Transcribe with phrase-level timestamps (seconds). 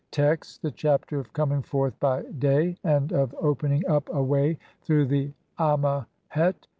[0.09, 4.57] Text: (1) The Chapter of coming forth by day and of OPENING UP A WAY
[4.81, 6.65] THROUGH THE AmMEHET.